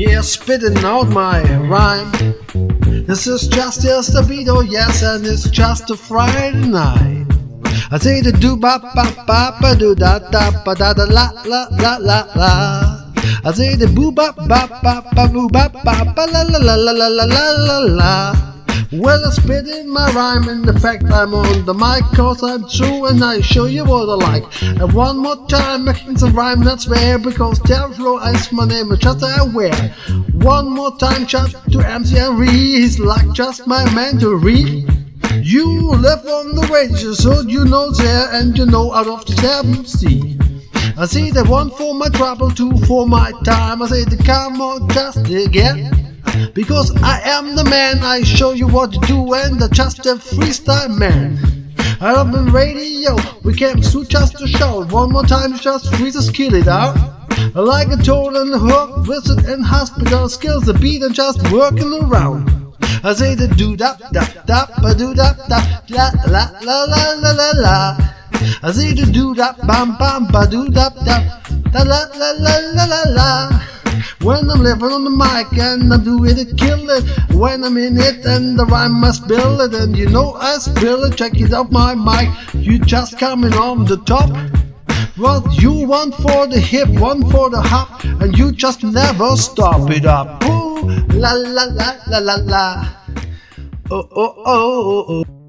Yeah, 0.00 0.22
spitting 0.22 0.78
out 0.78 1.08
my 1.10 1.42
rhyme. 1.68 2.10
This 3.04 3.26
is 3.26 3.48
just 3.48 3.84
a 3.84 4.24
beat, 4.26 4.48
oh 4.48 4.62
yes, 4.62 5.02
and 5.02 5.26
it's 5.26 5.50
just 5.50 5.90
a 5.90 5.96
Friday 5.96 6.56
night. 6.56 7.26
I 7.92 7.98
say 7.98 8.22
the 8.22 8.32
do 8.32 8.56
ba 8.56 8.80
ba 8.80 9.04
ba 9.28 9.58
ba 9.60 9.76
do 9.76 9.94
da 9.94 10.18
da 10.18 10.64
ba 10.64 10.72
da 10.74 10.94
da 10.94 11.04
la 11.04 11.28
la 11.44 11.68
la 11.76 11.98
la 12.00 12.24
la. 12.34 13.12
I 13.44 13.52
say 13.52 13.76
the 13.76 13.88
boo 13.88 14.10
ba 14.10 14.32
ba 14.32 14.64
ba 14.80 15.04
ba 15.12 15.28
boo 15.28 15.50
ba 15.52 15.68
ba 15.68 16.04
ba 16.16 16.24
la 16.32 16.48
la 16.48 16.58
la 16.64 16.76
la 16.80 16.92
la 16.96 17.08
la 17.12 17.26
la 17.68 17.78
la. 17.84 18.49
Well, 18.92 19.24
I 19.24 19.30
spit 19.30 19.68
in 19.68 19.88
my 19.88 20.10
rhyme, 20.10 20.48
and 20.48 20.64
the 20.64 20.78
fact 20.80 21.04
I'm 21.04 21.32
on 21.32 21.64
the 21.64 21.72
mic, 21.72 22.02
cause 22.16 22.42
I'm 22.42 22.68
true 22.68 23.06
and 23.06 23.22
I 23.22 23.40
show 23.40 23.66
you 23.66 23.84
what 23.84 24.08
I 24.08 24.32
like. 24.32 24.62
And 24.62 24.92
one 24.92 25.18
more 25.18 25.46
time, 25.46 25.84
making 25.84 26.18
some 26.18 26.34
rhyme, 26.34 26.64
that's 26.64 26.88
rare, 26.88 27.16
because 27.16 27.60
Terror 27.60 27.92
Flow 27.92 28.18
is 28.18 28.50
my 28.50 28.66
name, 28.66 28.90
and 28.90 29.00
just 29.00 29.22
I 29.22 29.44
wear. 29.44 29.72
One 30.32 30.68
more 30.68 30.96
time, 30.98 31.24
shout 31.28 31.54
to 31.70 31.78
MC 31.78 32.16
Henry, 32.16 32.48
he's 32.48 32.98
like 32.98 33.32
just 33.32 33.64
my 33.68 33.84
man 33.94 34.18
to 34.18 34.34
read. 34.34 34.88
You 35.40 35.70
live 35.92 36.26
on 36.26 36.56
the 36.56 36.68
radio, 36.72 37.12
so 37.12 37.42
you 37.42 37.64
know 37.66 37.92
there, 37.92 38.28
and 38.32 38.58
you 38.58 38.66
know 38.66 38.92
out 38.92 39.06
of 39.06 39.24
the 39.24 39.34
seven 39.34 39.84
sea. 39.84 40.36
I 40.98 41.06
say 41.06 41.30
the 41.30 41.44
one 41.44 41.70
for 41.70 41.94
my 41.94 42.08
trouble, 42.08 42.50
two 42.50 42.76
for 42.86 43.06
my 43.06 43.30
time. 43.44 43.82
I 43.82 43.86
say 43.86 44.04
the 44.04 44.16
come 44.16 44.60
on, 44.60 44.88
just 44.88 45.28
again. 45.28 45.99
Because 46.54 46.94
I 47.02 47.20
am 47.24 47.56
the 47.56 47.64
man, 47.64 47.98
I 48.02 48.22
show 48.22 48.52
you 48.52 48.66
what 48.68 48.92
to 48.92 49.00
do, 49.00 49.34
and 49.34 49.62
I'm 49.62 49.70
just 49.72 49.98
a 50.06 50.14
freestyle 50.16 50.96
man. 50.96 51.38
I 52.00 52.14
am 52.14 52.34
in 52.34 52.46
radio, 52.52 53.16
we 53.44 53.54
came 53.54 53.82
through 53.82 54.06
just 54.06 54.38
to 54.38 54.46
show. 54.46 54.84
One 54.86 55.12
more 55.12 55.24
time, 55.24 55.56
just 55.58 55.94
freeze 55.94 56.30
kill 56.30 56.54
it 56.54 56.68
out. 56.68 56.96
Like 57.54 57.88
a 57.88 57.92
and 57.92 58.54
hook, 58.54 59.06
visit 59.06 59.44
in 59.48 59.62
hospital, 59.62 60.28
skills 60.28 60.64
the 60.64 60.74
beat 60.74 61.02
and 61.02 61.14
just 61.14 61.50
working 61.50 61.92
around. 61.92 62.48
I 63.02 63.12
say 63.14 63.34
the 63.34 63.48
do 63.48 63.76
da 63.76 63.96
da 64.12 64.24
da 64.44 64.66
ba 64.82 64.94
do 64.94 65.14
da 65.14 65.32
da 65.48 65.58
la 65.88 66.10
la 66.26 66.50
la 66.62 66.84
la 66.84 67.12
la 67.14 67.32
la 67.32 67.50
la. 67.56 67.96
I 68.62 68.72
say 68.72 68.92
the 68.92 69.10
do 69.10 69.34
da 69.34 69.52
bam 69.66 69.96
bam 69.98 70.26
ba 70.28 70.46
do 70.46 70.68
da 70.68 70.90
da 70.90 71.40
da 71.72 71.82
la 71.82 72.04
la 72.14 72.30
la 72.32 72.54
la 72.74 72.84
la 72.84 73.02
la. 73.08 73.69
When 74.22 74.50
I'm 74.50 74.60
living 74.60 74.92
on 74.92 75.04
the 75.04 75.10
mic 75.10 75.58
and 75.58 75.92
I 75.92 75.96
do 75.96 76.24
it, 76.26 76.58
kill 76.58 76.90
it. 76.90 77.04
When 77.32 77.64
I'm 77.64 77.78
in 77.78 77.96
it 77.96 78.26
and 78.26 78.58
the 78.58 78.66
rhyme 78.66 79.00
must 79.00 79.24
spill 79.24 79.62
it, 79.62 79.72
and 79.72 79.96
you 79.96 80.10
know 80.10 80.34
I 80.34 80.58
spill 80.58 81.04
it. 81.04 81.16
Check 81.16 81.40
it 81.40 81.54
out 81.54 81.72
my 81.72 81.94
mic, 81.94 82.28
you 82.52 82.78
just 82.78 83.18
coming 83.18 83.54
on 83.54 83.86
the 83.86 83.96
top. 84.04 84.28
What 85.16 85.62
you 85.62 85.72
want 85.72 86.14
for 86.16 86.46
the 86.46 86.60
hip, 86.60 86.88
one 87.00 87.30
for 87.30 87.48
the 87.48 87.62
hop, 87.62 88.04
and 88.04 88.36
you 88.36 88.52
just 88.52 88.84
never 88.84 89.36
stop 89.36 89.90
it 89.90 90.04
up. 90.04 90.44
Ooh, 90.44 90.82
la 91.16 91.32
la 91.32 91.64
la 91.64 91.96
la 92.06 92.18
la 92.18 92.34
la. 92.44 92.88
Oh 93.90 94.06
oh 94.12 94.34
oh 94.36 94.44
oh 94.44 95.24
oh. 95.24 95.39